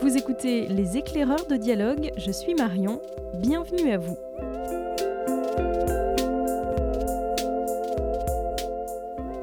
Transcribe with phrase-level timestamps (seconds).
[0.00, 3.00] Vous écoutez Les éclaireurs de dialogue, je suis Marion,
[3.34, 4.16] bienvenue à vous.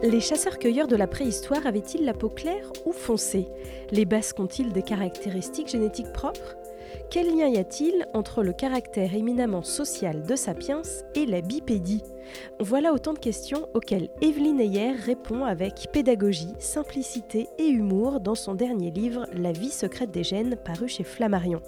[0.04, 3.48] Les chasseurs-cueilleurs de la préhistoire avaient-ils la peau claire ou foncée?
[3.92, 6.56] Les basques ont-ils des caractéristiques génétiques propres?
[7.10, 10.82] Quel lien y a-t-il entre le caractère éminemment social de Sapiens
[11.16, 12.04] et la bipédie?
[12.60, 18.56] Voilà autant de questions auxquelles Evelyne Ayer répond avec pédagogie, simplicité et humour dans son
[18.56, 21.62] dernier livre La vie secrète des gènes paru chez Flammarion.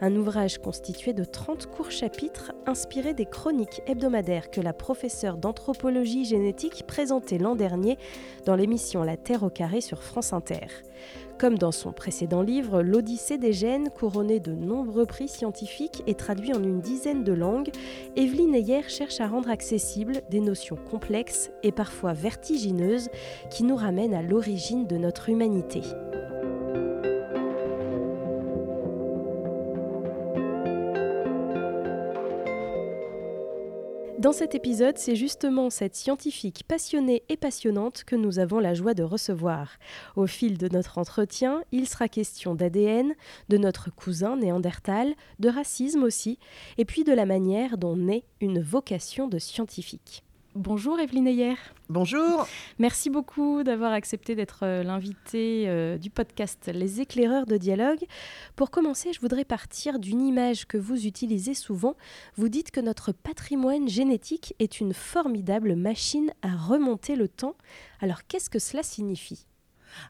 [0.00, 6.24] Un ouvrage constitué de 30 courts chapitres inspirés des chroniques hebdomadaires que la professeure d'anthropologie
[6.24, 7.98] génétique présentait l'an dernier
[8.44, 10.66] dans l'émission La Terre au carré sur France Inter.
[11.38, 16.54] Comme dans son précédent livre, L'Odyssée des gènes, couronné de nombreux prix scientifiques et traduit
[16.54, 17.70] en une dizaine de langues,
[18.16, 23.08] Evelyne Ayer cherche à rendre accessibles des notions complexes et parfois vertigineuses
[23.50, 25.82] qui nous ramènent à l'origine de notre humanité.
[34.24, 38.94] Dans cet épisode, c'est justement cette scientifique passionnée et passionnante que nous avons la joie
[38.94, 39.76] de recevoir.
[40.16, 43.12] Au fil de notre entretien, il sera question d'ADN,
[43.50, 46.38] de notre cousin néandertal, de racisme aussi,
[46.78, 50.24] et puis de la manière dont naît une vocation de scientifique.
[50.54, 51.56] Bonjour Evelyne Ayer.
[51.88, 52.46] Bonjour.
[52.78, 58.04] Merci beaucoup d'avoir accepté d'être euh, l'invité euh, du podcast Les éclaireurs de dialogue.
[58.54, 61.96] Pour commencer, je voudrais partir d'une image que vous utilisez souvent.
[62.36, 67.56] Vous dites que notre patrimoine génétique est une formidable machine à remonter le temps.
[68.00, 69.46] Alors qu'est-ce que cela signifie?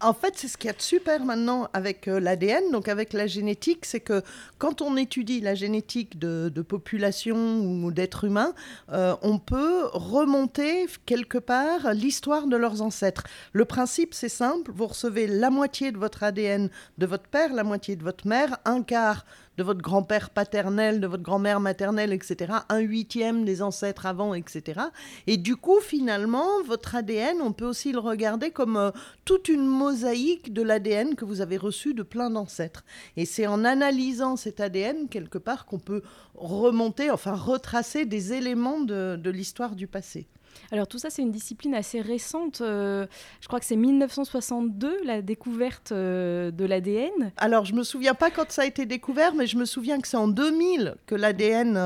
[0.00, 3.12] En fait, c'est ce qu'il y a de super maintenant avec euh, l'ADN, donc avec
[3.12, 4.22] la génétique, c'est que
[4.58, 8.54] quand on étudie la génétique de, population ou d'êtres humains,
[8.90, 13.24] euh, on peut remonter quelque part l'histoire de leurs ancêtres.
[13.52, 17.64] Le principe, c'est simple, vous recevez la moitié de votre ADN de votre père, la
[17.64, 19.24] moitié de votre mère, un quart
[19.56, 24.80] de votre grand-père paternel, de votre grand-mère maternelle, etc., un huitième des ancêtres avant, etc.
[25.26, 28.90] Et du coup, finalement, votre ADN, on peut aussi le regarder comme euh,
[29.24, 32.84] toute une mosaïque de l'ADN que vous avez reçu de plein d'ancêtres.
[33.16, 36.02] Et c'est en analysant cet ADN, quelque part, qu'on peut
[36.34, 40.26] remonter, enfin retracer des éléments de l'histoire du passé.
[40.72, 42.60] Alors tout ça, c'est une discipline assez récente.
[42.60, 43.06] Euh,
[43.40, 47.32] je crois que c'est 1962, la découverte euh, de l'ADN.
[47.36, 50.08] Alors je me souviens pas quand ça a été découvert, mais je me souviens que
[50.08, 51.76] c'est en 2000 que l'ADN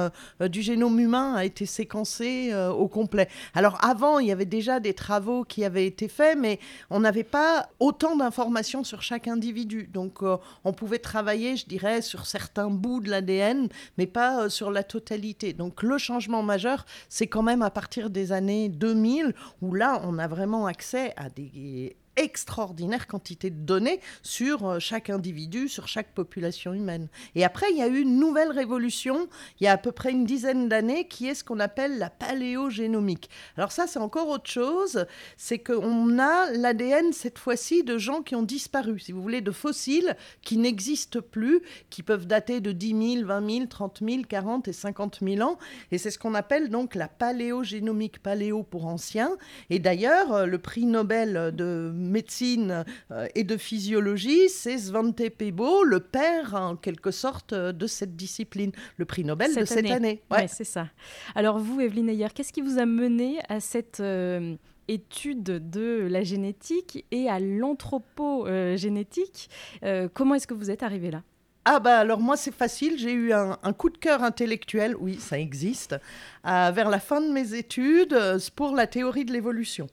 [0.41, 3.29] euh, du génome humain a été séquencé au complet.
[3.55, 6.59] Alors avant, il y avait déjà des travaux qui avaient été faits, mais
[6.91, 9.89] on n'avait pas autant d'informations sur chaque individu.
[9.93, 10.21] Donc
[10.65, 15.53] on pouvait travailler, je dirais, sur certains bouts de l'ADN, mais pas sur la totalité.
[15.53, 20.19] Donc le changement majeur, c'est quand même à partir des années 2000, où là, on
[20.19, 26.13] a vraiment accès à des extraordinaire quantité de données sur euh, chaque individu, sur chaque
[26.13, 27.09] population humaine.
[27.35, 29.29] Et après, il y a eu une nouvelle révolution,
[29.61, 32.11] il y a à peu près une dizaine d'années, qui est ce qu'on appelle la
[32.11, 33.31] paléogénomique.
[33.57, 38.35] Alors ça, c'est encore autre chose, c'est qu'on a l'ADN cette fois-ci de gens qui
[38.35, 43.15] ont disparu, si vous voulez, de fossiles qui n'existent plus, qui peuvent dater de 10
[43.17, 45.59] 000, 20 000, 30 000, 40 et 50 000 ans.
[45.93, 49.37] Et c'est ce qu'on appelle donc la paléogénomique, paléo pour ancien.
[49.71, 55.85] Et d'ailleurs, euh, le prix Nobel de médecine euh, et de physiologie, c'est Svante Pebo,
[55.85, 60.23] le père en quelque sorte de cette discipline, le prix Nobel de cette année.
[60.31, 60.89] Ouais, c'est ça.
[61.35, 64.57] Alors vous, Evelyne Ayer, qu'est-ce qui vous a mené à cette euh,
[64.89, 69.51] étude de la génétique et à l'anthropogénétique
[69.85, 71.23] euh, Comment est-ce que vous êtes arrivé là?
[71.71, 75.39] Ah bah alors moi c'est facile, j'ai eu un, coup de cœur intellectuel, oui ça
[75.39, 75.97] existe,
[76.43, 78.19] vers la fin de mes études
[78.57, 79.87] pour la théorie de l'évolution.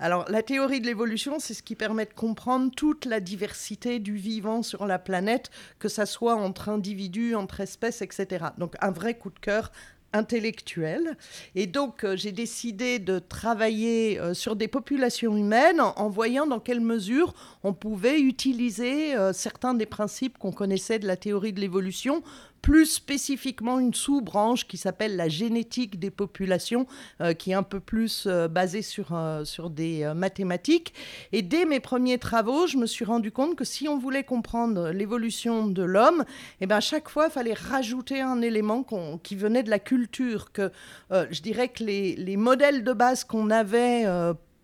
[0.00, 4.14] Alors, la théorie de l'évolution, c'est ce qui permet de comprendre toute la diversité du
[4.14, 5.50] vivant sur la planète,
[5.80, 8.46] que ça soit entre individus, entre espèces, etc.
[8.58, 9.72] Donc, un vrai coup de cœur
[10.12, 11.16] intellectuel.
[11.54, 16.60] Et donc, euh, j'ai décidé de travailler euh, sur des populations humaines en, voyant dans
[16.60, 21.60] quelle mesure on pouvait utiliser euh, certains des principes qu'on connaissait de la théorie de
[21.60, 22.22] l'évolution
[22.62, 26.86] plus spécifiquement une sous-branche qui s'appelle la génétique des populations,
[27.20, 30.94] euh, qui est un peu plus euh, basée sur, euh, sur des mathématiques.
[31.32, 34.90] Et dès mes premiers travaux, je me suis rendu compte que si on voulait comprendre
[34.90, 36.24] l'évolution de l'homme,
[36.60, 38.84] eh ben, chaque fois, il fallait rajouter un élément
[39.22, 40.70] qui venait de la culture, que
[41.10, 44.04] je dirais que les, les modèles de base qu'on avait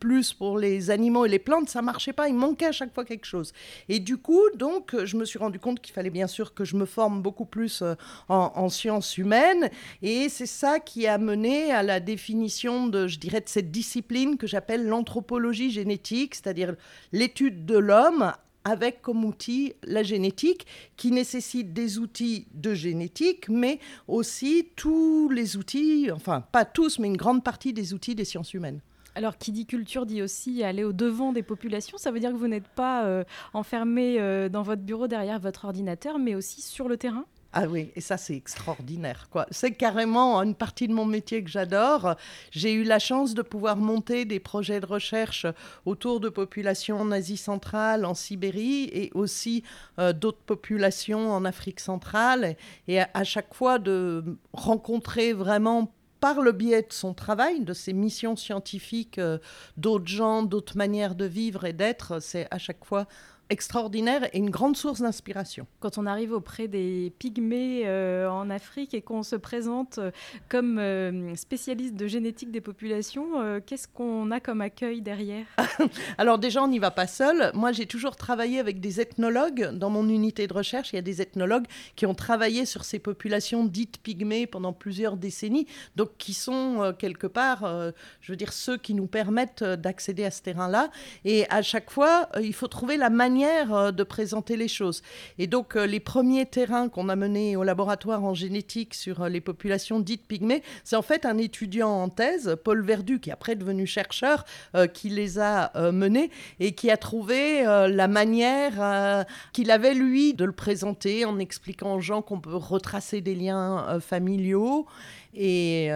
[0.04, 2.28] plus pour les animaux et les plantes, ça marchait pas.
[2.28, 3.54] Il manquait à chaque fois quelque chose.
[3.88, 6.76] Et du coup, donc, je me suis rendu compte qu'il fallait bien sûr que je
[6.76, 7.94] me forme beaucoup plus euh,
[8.28, 9.70] en, sciences humaines.
[10.02, 14.46] Et c'est ça qui a mené à la définition je dirais, de cette discipline que
[14.46, 16.74] j'appelle l'anthropologie génétique, c'est-à-dire
[17.12, 18.30] l'étude de l'homme
[18.64, 20.66] avec comme outil la génétique,
[20.98, 27.08] qui nécessite des outils de génétique, mais aussi tous les outils, enfin pas tous, mais
[27.08, 28.80] une grande partie des outils des sciences humaines.
[29.16, 31.98] Alors, qui dit culture dit aussi aller au devant des populations.
[31.98, 35.66] Ça veut dire que vous n'êtes pas euh, enfermé euh, dans votre bureau derrière votre
[35.66, 37.24] ordinateur, mais aussi sur le terrain
[37.56, 39.28] ah oui, et ça c'est extraordinaire.
[39.52, 42.16] C'est carrément une partie de mon métier que j'adore.
[42.50, 45.46] J'ai eu la chance de pouvoir monter des projets de recherche
[45.86, 49.62] autour de populations en Asie centrale, en Sibérie et aussi
[50.00, 52.56] euh, d'autres populations en Afrique centrale.
[52.88, 55.92] Et à, chaque fois de rencontrer vraiment
[56.24, 59.36] par le biais de son travail, de ses missions scientifiques, euh,
[59.76, 63.06] d'autres gens, d'autres manières de vivre et d'être, c'est à chaque fois
[63.50, 65.66] extraordinaire et une grande source d'inspiration.
[65.80, 70.10] Quand on arrive auprès des pygmées euh, en Afrique et qu'on se présente euh,
[70.48, 75.46] comme euh, spécialiste de génétique des populations, qu'est-ce qu'on a comme accueil derrière?
[76.18, 77.50] Alors déjà, on n'y va pas seul.
[77.54, 80.92] Moi, j'ai toujours travaillé avec des ethnologues dans mon unité de recherche.
[80.92, 85.16] Il y a des ethnologues qui ont travaillé sur ces populations dites pygmées pendant plusieurs
[85.16, 90.30] décennies, donc qui sont quelque part, je veux dire, ceux qui nous permettent d'accéder à
[90.30, 90.90] ce terrain-là.
[91.24, 95.02] Et à chaque fois, il faut trouver la manière euh, de présenter les choses.
[95.38, 99.28] Et donc, euh, les premiers terrains qu'on a menés au laboratoire en génétique sur euh,
[99.28, 103.32] les populations dites pygmées, c'est en fait un étudiant en thèse, Paul Verdu, qui est
[103.32, 104.44] après devenu chercheur,
[104.92, 106.30] qui les a menés
[106.60, 112.00] et qui a trouvé la manière qu'il avait, lui, de le présenter en expliquant aux
[112.00, 114.86] gens qu'on peut retracer des liens familiaux
[115.34, 115.90] et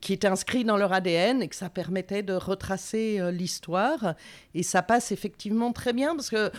[0.00, 4.14] qui était inscrit dans leur ADN et que ça permettait de retracer l'histoire.
[4.54, 6.50] Et ça passe effectivement très bien parce que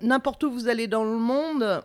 [0.00, 1.82] n'importe où vous allez dans le monde,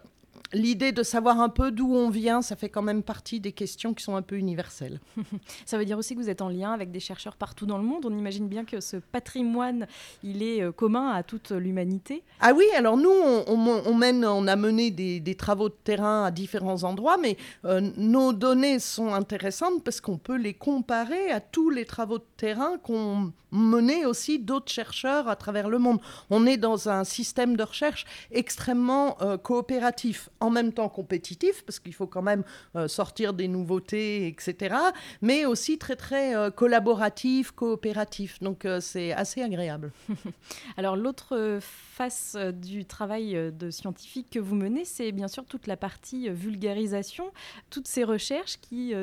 [0.54, 3.94] l'idée de savoir un peu d'où on vient, ça fait quand même partie des questions
[3.94, 5.00] qui sont un peu universelles.
[5.66, 7.84] ça veut dire aussi que vous êtes en lien avec des chercheurs partout dans le
[7.84, 8.06] monde.
[8.06, 9.88] On imagine bien que ce patrimoine,
[10.24, 12.24] il est euh, commun à toute l'humanité.
[12.40, 16.84] Ah oui, alors nous, on, mène, on a mené des, travaux de terrain à différents
[16.84, 21.86] endroits, mais euh, nos données sont intéressantes parce qu'on peut les comparer à tous les
[21.86, 26.00] travaux de terrain qu'ont mené aussi d'autres chercheurs à travers le monde.
[26.30, 31.80] On est dans un système de recherche extrêmement euh, coopératif en même temps compétitif, parce
[31.80, 32.44] qu'il faut quand même
[32.76, 34.76] euh, sortir des nouveautés, etc.,
[35.22, 38.40] mais aussi très, très euh, collaboratif, coopératif.
[38.42, 39.92] Donc euh, c'est assez agréable.
[40.78, 45.78] Alors l'autre face du travail de scientifique que vous menez, c'est bien sûr toute la
[45.78, 47.32] partie vulgarisation,
[47.70, 48.94] toutes ces recherches qui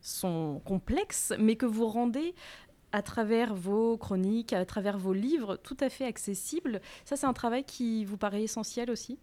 [0.00, 2.34] sont complexes, mais que vous rendez
[2.92, 6.80] à travers vos chroniques, à travers vos livres, tout à fait accessibles.
[7.04, 9.18] Ça, c'est un travail qui vous paraît essentiel aussi?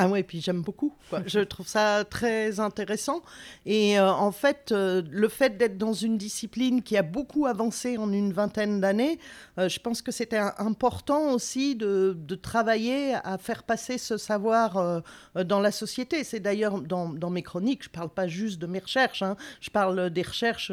[0.00, 0.94] Ah ouais, puis j'aime beaucoup.
[1.26, 3.20] Je trouve ça très intéressant.
[3.66, 7.98] Et euh, en fait, euh, le fait d'être dans une discipline qui a beaucoup avancé
[7.98, 9.18] en une vingtaine d'années,
[9.58, 15.02] euh, je pense que c'était important aussi de, de, travailler à faire passer ce savoir
[15.34, 16.22] dans la société.
[16.22, 19.36] C'est d'ailleurs dans, dans, mes chroniques, je ne parle pas juste de mes recherches, hein.
[19.60, 20.70] je parle des recherches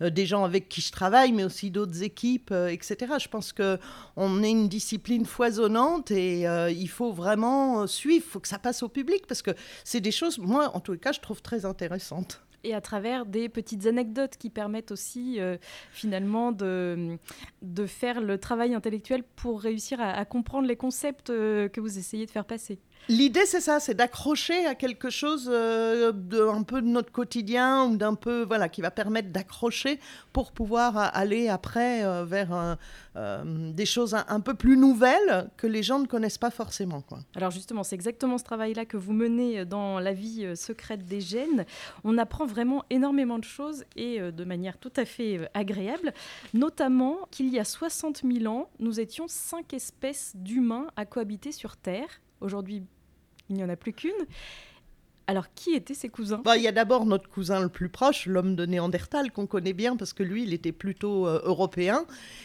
[0.00, 3.14] des gens avec qui je travaille, mais aussi d'autres équipes, etc.
[3.20, 8.55] Je pense qu'on est une discipline foisonnante et il faut vraiment suivre, faut que ça
[8.58, 9.52] passe au public parce que
[9.84, 13.26] c'est des choses, moi, en tous les cas, je trouve très intéressantes et à travers
[13.26, 15.56] des petites anecdotes qui permettent aussi euh,
[15.92, 17.16] finalement de,
[17.62, 22.26] de faire le travail intellectuel pour réussir à, comprendre les concepts euh, que vous essayez
[22.26, 22.80] de faire passer.
[23.08, 27.84] L'idée, c'est ça, c'est d'accrocher à quelque chose euh, de un peu de notre quotidien
[27.84, 30.00] ou d'un peu, voilà, qui va permettre d'accrocher
[30.32, 32.76] pour pouvoir aller après euh, vers
[33.14, 37.04] euh, des choses un, peu plus nouvelles que les gens ne connaissent pas forcément.
[37.36, 41.64] Alors justement, c'est exactement ce travail-là que vous menez dans la vie secrète des gènes.
[42.02, 46.12] On apprend vraiment énormément de choses et de manière tout à fait agréable,
[46.54, 51.76] notamment qu'il y a 60 000 ans, nous étions cinq espèces d'humains à cohabiter sur
[51.76, 52.08] Terre.
[52.40, 52.82] Aujourd'hui,
[53.48, 54.12] il n'y en a plus qu'une.
[55.28, 56.40] Alors, qui étaient ses cousins?
[56.44, 59.72] Bah, Il y a d'abord notre cousin le plus proche, l'homme de Néandertal, qu'on connaît
[59.72, 62.04] bien parce que lui, il était plutôt euh, européen.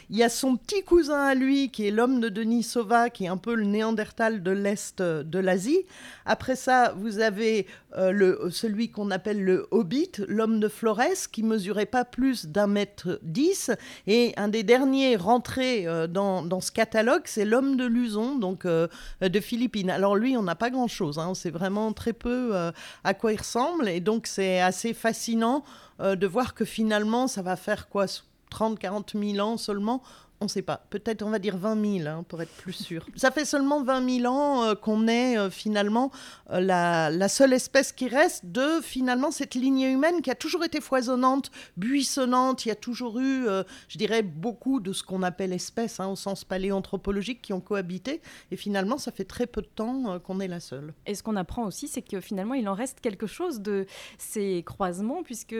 [0.10, 3.28] Il y a son petit cousin à lui, qui est l'homme de Denisova, qui est
[3.28, 5.82] un peu le Néandertal de l'Est euh, de l'Asie.
[6.26, 11.44] Après ça, vous avez euh, le, celui qu'on appelle le Hobbit, l'homme de Flores, qui
[11.44, 13.70] mesurait pas plus d'un mètre dix.
[14.08, 19.90] Et un des derniers rentrés dans, ce catalogue, c'est l'homme de Luzon, donc de Philippines.
[19.90, 22.71] Alors lui, on n'a pas grand-chose, hein, c'est vraiment très peu
[23.04, 23.88] à quoi il ressemble.
[23.90, 25.63] Et donc, c'est assez fascinant
[26.00, 28.06] euh, de voir que finalement, ça va faire quoi
[28.50, 30.01] 30, 40 000 ans seulement
[30.41, 30.86] on ne sait pas.
[30.89, 33.05] Peut-être, on va dire 20 000, hein, pour être plus sûr.
[33.15, 36.12] Ça fait seulement 20 000 ans euh, qu'on est euh, finalement
[36.50, 40.81] euh, la, seule espèce qui reste de finalement cette lignée humaine qui a toujours été
[40.81, 42.65] foisonnante, buissonnante.
[42.65, 43.45] Il y a toujours eu,
[43.88, 48.21] je dirais, beaucoup de ce qu'on appelle espèces, hein, au sens paléanthropologique, qui ont cohabité.
[48.50, 50.93] Et finalement, ça fait très peu de temps qu'on est la seule.
[51.05, 53.86] Et ce qu'on apprend aussi, c'est que finalement, il en reste quelque chose de
[54.17, 55.55] ces croisements, puisque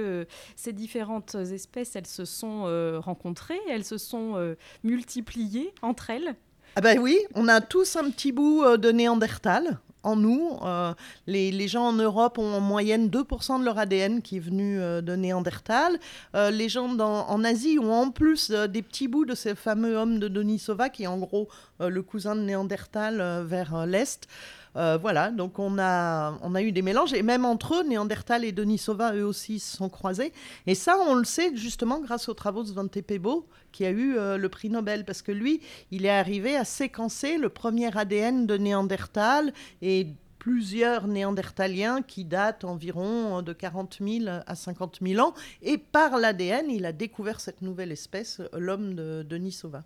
[0.56, 2.64] ces différentes espèces, elles se sont
[3.00, 6.36] rencontrées, elles se sont multipliées entre elles
[6.78, 10.58] ah ben oui, on a tous un petit bout euh, de Néandertal en nous.
[10.64, 10.94] Euh,
[11.28, 15.02] les, gens en Europe ont en moyenne 2% de leur ADN qui est venu euh,
[15.02, 16.00] de Néandertal.
[16.34, 20.30] les gens en Asie ont en plus des petits bouts de ces fameux hommes de
[20.30, 21.50] Denisova, qui est en gros
[21.80, 24.28] le cousin de Néandertal vers l'Est.
[24.76, 28.46] Euh, voilà, donc on a, on a eu des mélanges, et même entre eux, Néandertal
[28.46, 30.32] et Denisova, eux aussi, se sont croisés.
[30.68, 34.18] Et ça, on le sait justement grâce aux travaux de Svante Pebo, qui a eu
[34.18, 35.62] euh, le prix Nobel, parce que lui,
[35.92, 40.08] il est arrivé à séquencer le premier ADN de Néandertal et
[40.40, 45.36] plusieurs néandertaliens qui datent environ de 40 000 à 50 000 ans.
[45.62, 49.84] Et par l'ADN, il a découvert cette nouvelle espèce, l'homme de Denisova.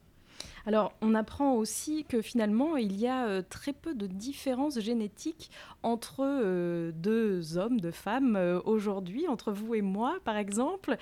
[0.67, 5.51] Alors, on apprend aussi que finalement, il y a euh, très peu de différences génétiques
[5.83, 10.97] entre euh, deux hommes, deux femmes euh, aujourd'hui, entre vous et moi, par exemple,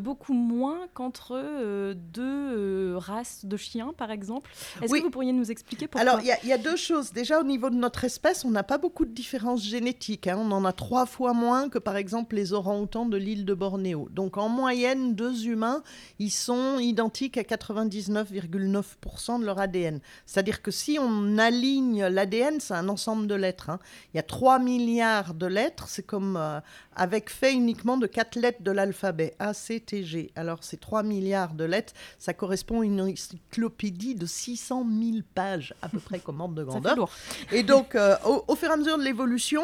[0.00, 4.50] beaucoup moins qu'entre deux races de chiens, par exemple.
[4.82, 6.00] Est-ce que vous pourriez nous expliquer pourquoi?
[6.00, 7.12] Alors, il y, a deux choses.
[7.12, 10.26] Déjà, au niveau de notre espèce, on n'a pas beaucoup de différences génétiques.
[10.26, 10.38] Hein.
[10.38, 14.08] On en a trois fois moins que, par exemple, les orang-outans de l'île de Bornéo.
[14.10, 15.82] Donc, en moyenne, deux humains,
[16.18, 20.00] ils sont identiques à 99,9% de leur ADN.
[20.26, 23.70] C'est-à-dire que si on aligne l'ADN, c'est un ensemble de lettres.
[23.70, 23.78] Hein.
[24.12, 26.60] Il y a 3 milliards de lettres, c'est comme euh,
[26.96, 30.30] avec fait uniquement de 4 lettres de l'alphabet, A, C, T, G.
[30.36, 35.74] Alors ces 3 milliards de lettres, ça correspond à une encyclopédie de 600 000 pages,
[35.82, 37.08] à peu près comme ordre de grandeur.
[37.52, 39.62] Et donc, euh, au, au, fur et à mesure de l'évolution,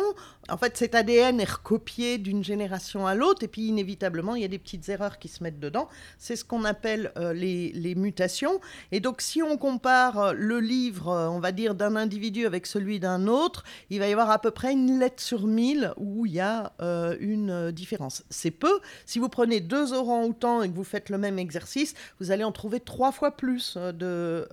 [0.48, 4.44] en fait, cet ADN est recopié d'une génération à l'autre, et puis inévitablement, il y
[4.44, 5.88] a des petites erreurs qui se mettent dedans.
[6.18, 8.60] C'est ce qu'on appelle euh, les, les, mutations.
[8.92, 12.66] Et donc, si on compare euh, le livre, euh, on va dire, d'un individu avec
[12.66, 16.26] celui d'un autre, il va y avoir à peu près une lettre sur mille où
[16.26, 16.72] il y a
[17.20, 18.24] une différence.
[18.30, 18.80] C'est peu.
[19.06, 22.52] Si vous prenez deux orang-outans et que vous faites le même exercice, vous allez en
[22.52, 24.48] trouver trois fois plus de,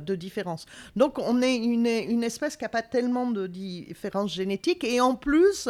[0.00, 0.66] de différence.
[0.96, 1.86] Donc, on est une,
[2.22, 5.68] espèce qui n'a pas tellement de différences génétiques, et en plus,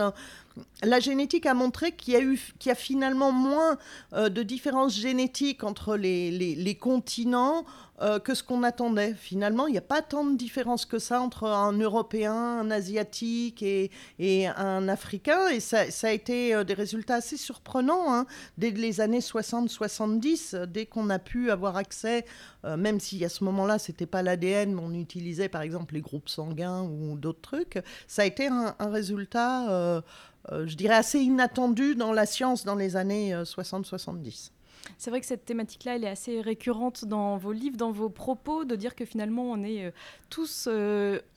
[0.82, 3.78] la génétique a montré qu'il y a, eu, qu'il y a finalement moins
[4.14, 7.64] euh, de différences génétiques entre les, les, continents
[8.02, 9.14] euh, que ce qu'on attendait.
[9.14, 13.62] Finalement, il n'y a pas tant de différences que ça entre un Européen, un Asiatique
[13.62, 15.49] et, et un Africain.
[15.49, 18.26] Et ça, ça, a été euh, des résultats assez surprenants hein.
[18.59, 22.25] dès les années 60-70, dès qu'on a pu avoir accès,
[22.64, 26.00] même si à ce moment-là, ce n'était pas l'ADN, mais on utilisait par exemple les
[26.00, 27.78] groupes sanguins ou d'autres trucs.
[28.07, 30.02] Ça a été un, résultat
[30.50, 34.50] euh, je dirais, assez inattendu dans la science dans les années 60-70.
[34.87, 38.08] Euh, c'est vrai que cette thématique-là, elle est assez récurrente dans vos livres, dans vos
[38.08, 39.90] propos, de dire que finalement, on est euh,
[40.28, 40.68] tous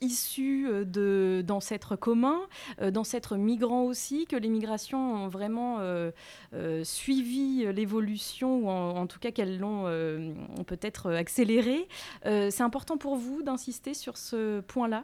[0.00, 0.68] issus
[1.42, 2.42] d'ancêtres communs,
[2.80, 5.80] d'ancêtres migrants aussi, que les migrations ont vraiment
[6.84, 9.84] suivi l'évolution, ou en, tout cas qu'elles l'ont
[10.64, 11.88] peut-être accéléré.
[12.24, 15.02] c'est important pour vous d'insister sur ce point-là?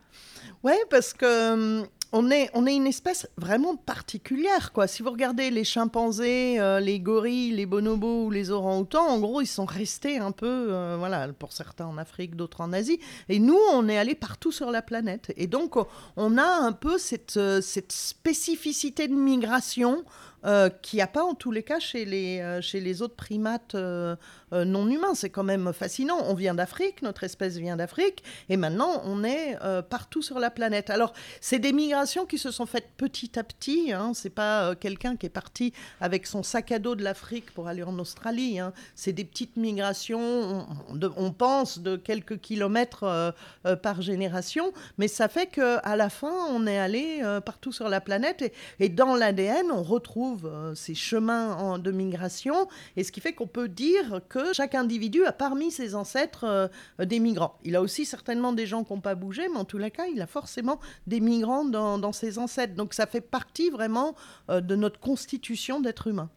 [0.62, 4.72] Oui, parce que on est, on est une espèce vraiment particulière.
[4.72, 4.86] Quoi.
[4.86, 9.40] Si vous regardez les chimpanzés, euh, les gorilles, les bonobos ou les orang-outans, en gros,
[9.40, 12.98] ils sont restés un peu, euh, voilà, pour certains en Afrique, d'autres en Asie.
[13.28, 15.32] Et nous, on est allés partout sur la planète.
[15.36, 15.76] Et donc,
[16.16, 20.04] on a un peu cette, euh, cette spécificité de migration
[20.46, 23.14] euh, qu'il n'y a pas en tous les cas chez les, euh, chez les autres
[23.14, 24.16] primates euh,
[24.52, 25.14] non humains.
[25.14, 26.18] C'est quand même fascinant.
[26.24, 30.90] On vient d'Afrique, notre espèce vient d'Afrique, et maintenant on est partout sur la planète.
[30.90, 33.92] Alors, c'est des migrations qui se sont faites petit à petit.
[33.92, 34.12] Hein.
[34.14, 37.82] C'est pas quelqu'un qui est parti avec son sac à dos de l'Afrique pour aller
[37.82, 38.58] en Australie.
[38.58, 38.72] Hein.
[38.94, 43.34] C'est des petites migrations, on, pense, de quelques kilomètres
[43.82, 48.52] par génération, mais ça fait qu'à la fin, on est allé partout sur la planète,
[48.80, 53.46] et dans l'ADN, on retrouve euh, ces chemins de migration, et ce qui fait qu'on
[53.46, 56.68] peut dire que chaque individu a parmi ses ancêtres euh,
[57.04, 57.58] des migrants.
[57.64, 60.20] Il a aussi certainement des gens qui n'ont pas bougé, mais en les cas, il
[60.20, 62.74] a forcément des migrants dans, ses ancêtres.
[62.74, 64.14] Donc ça fait partie vraiment
[64.48, 66.30] euh, de notre constitution d'être humain.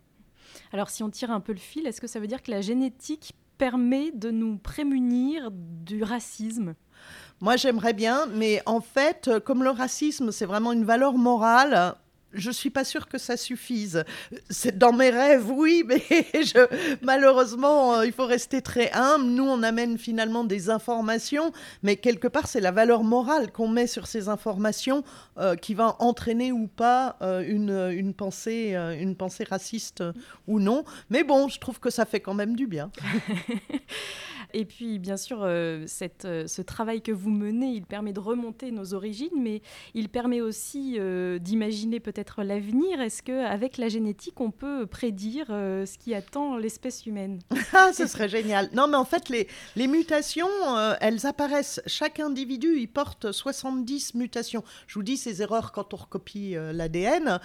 [0.71, 2.62] Alors si on tire un peu le fil, est-ce que ça veut dire que la
[2.62, 6.75] génétique permet de nous prémunir du racisme?
[7.41, 11.95] Moi, j'aimerais bien, mais en fait, comme le racisme, c'est vraiment une valeur morale,
[12.33, 14.03] je suis pas sûre que ça suffise.
[14.49, 16.03] C'est dans mes rêves, oui, mais
[17.01, 19.25] malheureusement, euh, il faut rester très humble.
[19.25, 21.51] Nous, on amène finalement des informations,
[21.83, 25.03] mais quelque part, c'est la valeur morale qu'on met sur ces informations
[25.37, 30.03] euh, qui va entraîner ou pas euh, une, une, pensée, une pensée raciste
[30.47, 30.83] ou non.
[31.09, 32.91] Mais bon, je trouve que ça fait quand même du bien.
[34.53, 35.86] Et puis, bien sûr, euh,
[36.25, 39.63] euh, ce travail que vous menez, il permet de remonter nos origines, mais
[39.95, 43.01] il permet aussi euh, d'imaginer peut-être l'avenir.
[43.01, 47.39] Est-ce qu'avec la génétique, on peut prédire ce qui attend l'espèce humaine?
[47.75, 48.69] Ah, ce serait génial.
[48.74, 50.48] Non, mais en fait, les, les mutations,
[51.01, 51.81] elles apparaissent.
[51.88, 54.63] Chaque individu, il porte 70 mutations.
[54.86, 57.39] Je vous dis, ces erreurs quand on recopie l'ADN.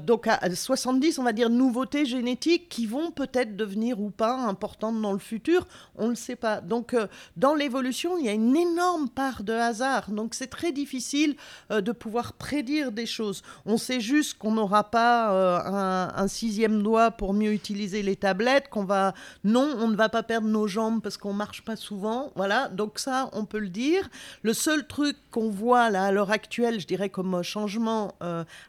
[0.00, 5.00] donc, à 70, on va dire, nouveautés génétiques qui vont peut-être devenir ou pas importantes
[5.02, 5.66] dans le futur.
[5.96, 9.42] On ne le sait pas donc, euh, dans l'évolution, il y a une énorme part
[9.42, 10.10] de hasard.
[10.10, 11.36] Donc, c'est très difficile
[11.70, 13.42] euh, de pouvoir prédire des choses.
[13.64, 18.68] On sait juste qu'on n'aura pas euh, un, sixième doigt pour mieux utiliser les tablettes,
[18.68, 19.14] qu'on va...
[19.44, 22.32] Non, on ne va pas perdre nos jambes parce qu'on marche pas souvent.
[22.34, 24.08] Voilà, donc ça, on peut le dire.
[24.42, 28.14] Le seul truc qu'on voit là à l'heure actuelle, je dirais comme changement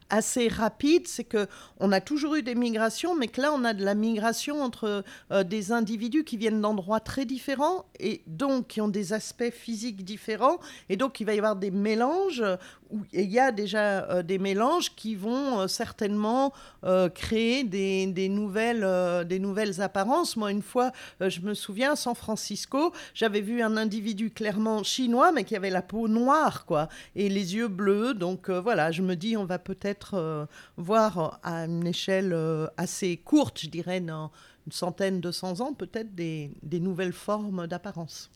[0.10, 1.48] assez rapide, c'est que
[1.80, 5.04] on a toujours eu des migrations, mais que là, on a de la migration entre
[5.46, 7.67] des individus qui viennent d'endroits très différents
[8.00, 10.60] et donc qui ont des aspects physiques différents.
[10.90, 12.44] Et donc, il va y avoir des mélanges,
[12.90, 18.08] où il y a déjà euh, des mélanges qui vont euh, certainement euh, créer des,
[18.08, 18.86] des nouvelles,
[19.28, 20.38] des nouvelles apparences.
[20.38, 25.32] Moi, une fois, je me souviens, à San Francisco, j'avais vu un individu clairement chinois,
[25.32, 28.14] mais qui avait la peau noire, quoi, et les yeux bleus.
[28.14, 30.48] Donc, voilà, je me dis, on va peut-être
[30.78, 32.36] voir à une échelle
[32.78, 34.32] assez courte, je dirais, dans
[34.68, 38.30] une centaine, deux cents ans, peut-être des, nouvelles formes d'apparence.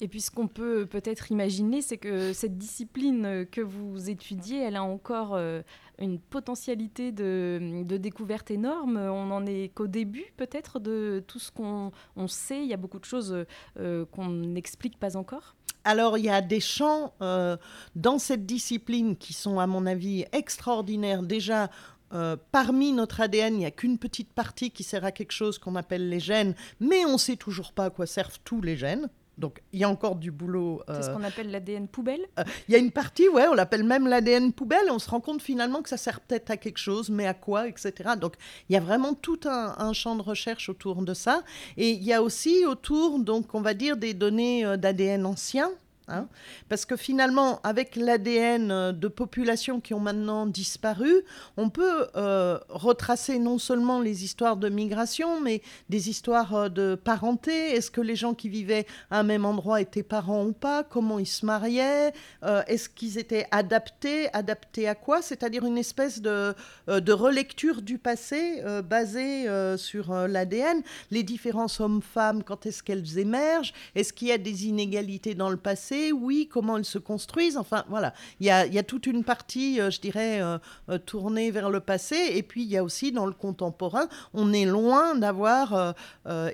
[0.00, 4.76] Et puis ce qu'on peut peut-être imaginer, c'est que cette discipline que vous étudiez, elle
[4.76, 5.60] a encore euh,
[5.98, 8.96] une potentialité de, découverte énorme.
[8.96, 11.92] On n'en est qu'au début peut-être de tout ce qu'on
[12.28, 12.62] sait.
[12.62, 13.44] Il y a beaucoup de choses
[13.78, 15.56] euh, qu'on n'explique pas encore.
[15.86, 17.56] Alors, il y a des champs euh,
[17.94, 21.22] dans cette discipline qui sont, à mon avis, extraordinaires.
[21.22, 21.70] Déjà,
[22.12, 25.58] euh, parmi notre ADN, il n'y a qu'une petite partie qui sert à quelque chose
[25.58, 28.76] qu'on appelle les gènes, mais on ne sait toujours pas à quoi servent tous les
[28.76, 29.08] gènes.
[29.38, 30.82] Donc il y a encore du boulot.
[30.88, 32.26] C'est ce euh, qu'on appelle l'ADN poubelle?
[32.38, 35.10] euh, Il y a une partie, ouais, on l'appelle même l'ADN poubelle, et on se
[35.10, 37.92] rend compte finalement que ça sert peut-être à quelque chose, mais à quoi, etc.
[38.18, 38.34] Donc
[38.70, 41.42] il y a vraiment tout un, un, champ de recherche autour de ça.
[41.76, 45.70] Et il y a aussi autour, donc on va dire, des données d'ADN anciens,
[46.08, 46.28] Hein.
[46.68, 51.12] Parce que finalement, avec l'ADN euh, de populations qui ont maintenant disparu,
[51.56, 56.94] on peut euh, retracer non seulement les histoires de migration, mais des histoires euh, de
[56.94, 57.72] parenté.
[57.74, 60.84] Est-ce que les gens qui vivaient à un même endroit étaient parents ou pas?
[60.84, 62.12] Comment ils se mariaient?
[62.68, 64.32] Est-ce qu'ils étaient adaptés?
[64.32, 65.22] Adaptés à quoi?
[65.22, 66.54] C'est-à-dire une espèce de,
[66.86, 70.82] de, relecture du passé basée sur l'ADN.
[71.10, 73.72] Les différences hommes-femmes, quand est-ce qu'elles émergent?
[73.94, 75.95] Est-ce qu'il y a des inégalités dans le passé?
[76.12, 77.56] Oui, comment elles se construisent.
[77.56, 80.58] Enfin, voilà, il y a, toute une partie, euh, je dirais, euh,
[80.90, 82.16] euh, tournée vers le passé.
[82.34, 85.94] Et puis, il y a aussi dans le contemporain, on est loin d'avoir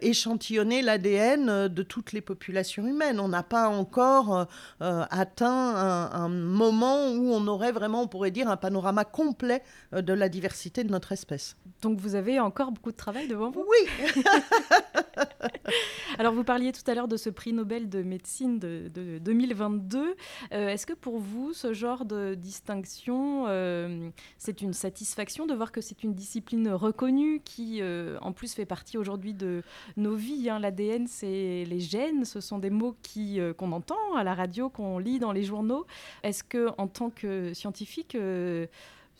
[0.01, 3.21] échantillonné l'ADN de toutes les populations humaines.
[3.21, 4.47] On n'a pas encore
[4.81, 10.29] atteint un, moment où on aurait vraiment, on pourrait dire, un panorama complet de la
[10.29, 11.57] diversité de notre espèce.
[11.83, 13.65] Donc, vous avez encore beaucoup de travail devant vous?
[13.69, 14.23] Oui
[16.19, 20.15] Alors, vous parliez tout à l'heure de ce prix Nobel de médecine de, de 2022.
[20.53, 25.73] Euh, est-ce que pour vous, ce genre de distinction, euh, c'est une satisfaction de voir
[25.73, 29.63] que c'est une discipline reconnue qui, euh, en plus, fait partie aujourd'hui de
[29.97, 30.59] nos vies hein?
[30.59, 34.99] L'ADN, c'est les gènes, ce sont des mots qui, qu'on entend à la radio, qu'on
[34.99, 35.87] lit dans les journaux.
[36.23, 38.17] Est-ce que, en tant que scientifique,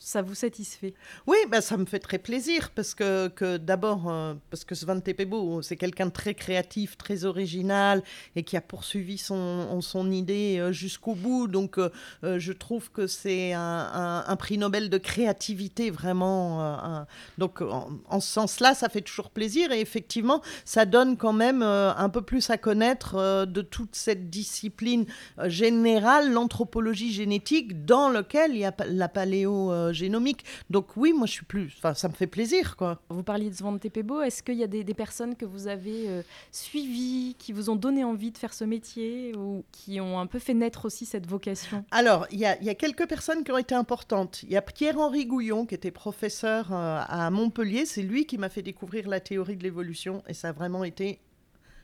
[0.03, 0.93] ça vous satisfait?
[1.27, 5.61] Oui, ben, ça me fait très plaisir parce que, d'abord, euh, parce que Svante Pebo,
[5.61, 8.03] c'est quelqu'un de très créatif, très original
[8.35, 11.47] et qui a poursuivi son, son idée euh, jusqu'au bout.
[11.47, 11.89] Donc, euh,
[12.21, 17.05] je trouve que c'est un, un, prix Nobel de créativité vraiment.
[17.37, 22.09] donc, en, ce sens-là, ça fait toujours plaisir et effectivement, ça donne quand même un
[22.09, 25.05] peu plus à connaître de toute cette discipline
[25.45, 30.43] générale, l'anthropologie génétique, dans laquelle il y a la paléo génomique.
[30.69, 33.01] Donc oui, moi je suis plus, enfin ça me fait plaisir quoi.
[33.09, 36.21] Vous parliez de Svante Pebo, est-ce qu'il y a des, personnes que vous avez euh,
[36.51, 40.39] suivies, qui vous ont donné envie de faire ce métier ou qui ont un peu
[40.39, 41.83] fait naître aussi cette vocation?
[41.91, 44.43] Alors il y, a, quelques personnes qui ont été importantes.
[44.43, 48.49] Il y a Pierre-Henri Gouillon qui était professeur euh, à Montpellier, c'est lui qui m'a
[48.49, 51.19] fait découvrir la théorie de l'évolution et ça a vraiment été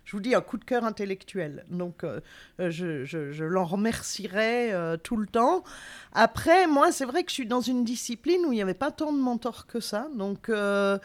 [0.10, 1.66] je vous dis, un coup de cœur intellectuel.
[1.70, 2.20] Donc, euh,
[2.60, 5.64] euh, je, l'en remercierai euh, tout le temps.
[6.14, 8.90] Après, moi, c'est vrai que je suis dans une discipline où il n'y avait pas
[8.90, 10.08] tant de mentors que ça.
[10.16, 11.00] Donc, ah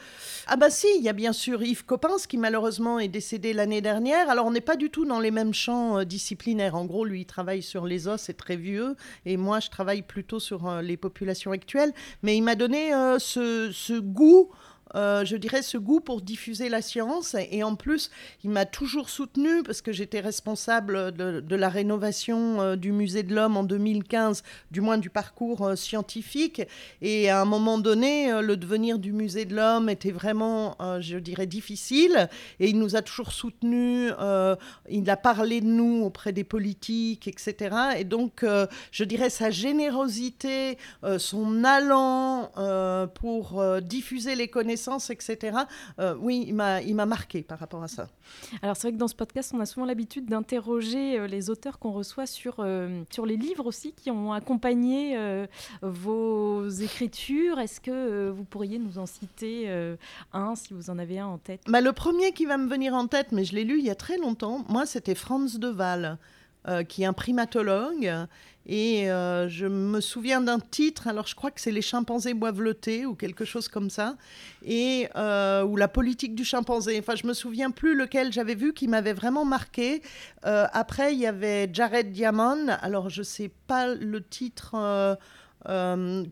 [0.57, 4.27] bah si, il y a bien sûr Yves Coppens qui malheureusement est décédé l'année dernière.
[4.27, 6.73] Alors, on n'est pas du tout dans les mêmes champs disciplinaires.
[6.73, 8.95] En gros, lui, il travaille sur les os, c'est très vieux.
[9.27, 11.93] Et moi, je travaille plutôt sur les populations actuelles.
[12.23, 12.89] Mais il m'a donné
[13.19, 14.49] ce goût
[14.95, 17.35] euh, je dirais, ce goût pour diffuser la science.
[17.51, 18.09] Et en plus,
[18.43, 23.33] il m'a toujours soutenu parce que j'étais responsable de, la rénovation euh, du musée de
[23.33, 26.61] l'homme en 2015, du moins du parcours euh, scientifique.
[27.01, 31.47] Et à un moment donné, le devenir du musée de l'homme était vraiment, je dirais,
[31.47, 32.29] difficile.
[32.59, 34.11] Et il nous a toujours soutenus.
[34.89, 37.75] il a parlé de nous auprès des politiques, etc.
[37.97, 38.45] Et donc,
[38.91, 40.77] je dirais, sa générosité,
[41.17, 42.51] son allant
[43.15, 45.57] pour diffuser les connaissances, etc.
[45.99, 48.07] Euh, oui, il m'a marqué par rapport à ça.
[48.61, 51.79] Alors c'est vrai que dans ce podcast, on a souvent l'habitude d'interroger euh, les auteurs
[51.79, 55.17] qu'on reçoit sur, euh, sur les livres aussi qui ont accompagné
[55.81, 57.59] vos écritures.
[57.59, 59.69] Est-ce que vous pourriez nous en citer
[60.33, 61.61] un, si vous en avez un en tête?
[61.67, 63.89] Bah, Le premier qui va me venir en tête, mais je l'ai lu il y
[63.89, 66.17] a très longtemps, moi c'était Franz de Waal.
[66.87, 68.27] Qui est un primatologue
[68.67, 72.61] et euh, je me souviens d'un titre, alors je crois que c'est Les chimpanzés boivent
[73.05, 74.15] ou quelque chose comme ça,
[74.63, 76.97] et, euh, ou La politique du chimpanzé.
[76.99, 80.01] Enfin, je me souviens plus lequel j'avais vu qui m'avait vraiment marqué.
[80.45, 84.75] Euh, après, il y avait Jared Diamond, alors je sais pas le titre.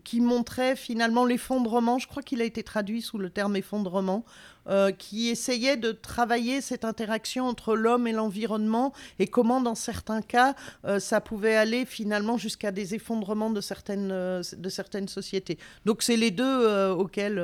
[0.04, 4.24] qui montrait finalement l'effondrement, je crois qu'il a été traduit sous le terme effondrement,
[4.68, 10.22] euh, qui essayait de travailler cette interaction entre l'homme et l'environnement et comment, dans certains
[10.22, 10.54] cas,
[10.86, 15.58] euh, ça pouvait aller finalement jusqu'à des effondrements de certaines, euh, de certaines sociétés.
[15.84, 17.36] Donc, c'est les deux auxquels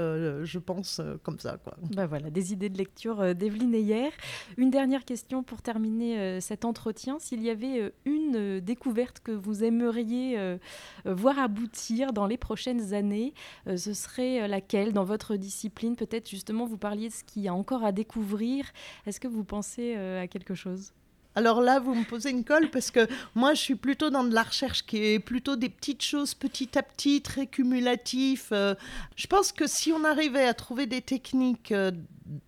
[0.44, 1.58] je pense comme ça.
[1.94, 4.10] Bah voilà, des idées de lecture d'Evelyne Heyer.
[4.56, 7.18] Une dernière question pour terminer cet entretien.
[7.18, 10.58] S'il y avait une découverte que vous aimeriez
[11.04, 13.34] voir aboutir dans les prochaines années,
[13.66, 14.92] ce serait laquelle?
[14.92, 18.66] Dans votre discipline Peut-être justement, vous parliez qu'il y a encore à découvrir.
[19.06, 20.92] Est-ce que vous pensez euh, à quelque chose?
[21.36, 24.34] Alors là, vous me posez une colle parce que moi, je suis plutôt dans de
[24.34, 28.48] la recherche qui est plutôt des petites choses petit à petit, très cumulatif.
[28.52, 28.74] Euh.
[29.16, 31.92] je pense que si on arrivait à trouver des techniques euh,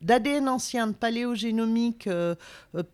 [0.01, 2.09] d'ADN ancien, de paléogénomique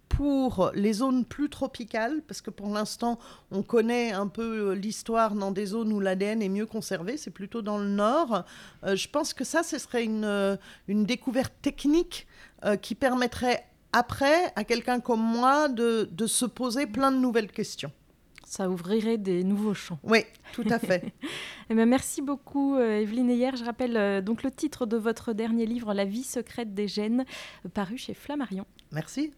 [0.08, 3.18] pour les zones plus tropicales, parce que pour l'instant,
[3.50, 7.60] on connaît un peu l'histoire dans des zones où l'ADN est mieux conservé, c'est plutôt
[7.60, 8.44] dans le nord.
[8.86, 12.26] je pense que ça, ce serait une, une découverte technique
[12.80, 17.92] qui permettrait après à quelqu'un comme moi de, se poser plein de nouvelles questions.
[18.44, 19.98] Ça ouvrirait des nouveaux champs.
[20.02, 20.20] Oui,
[20.52, 21.12] tout à fait.
[21.70, 23.50] Eh ben, merci beaucoup, euh, Evelyne Heyer.
[23.54, 27.26] Je rappelle euh, donc le titre de votre dernier livre, La vie secrète des gènes,
[27.74, 28.64] paru chez Flammarion.
[28.90, 29.34] Merci.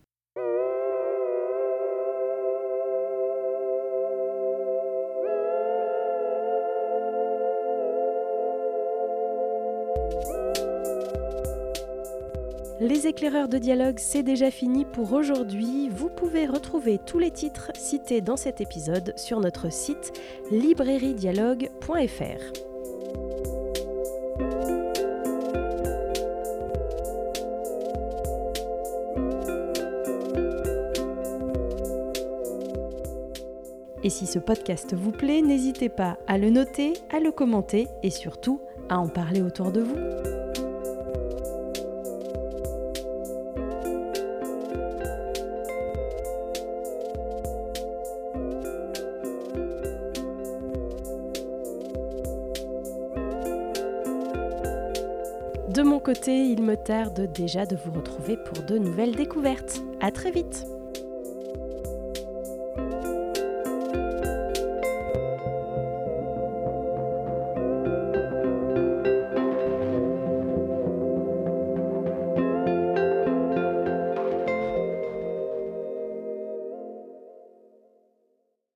[12.91, 15.89] Les éclaireurs de dialogue, c'est déjà fini pour aujourd'hui.
[15.89, 20.13] Vous pouvez retrouver tous les titres cités dans cet épisode sur notre site
[20.51, 22.43] librairiedialogue.fr.
[34.03, 38.11] Et si ce podcast vous plaît, n'hésitez pas à le noter, à le commenter et
[38.11, 40.40] surtout à en parler autour de vous.
[56.91, 59.81] De déjà de vous retrouver pour de nouvelles découvertes.
[60.01, 60.67] À très vite!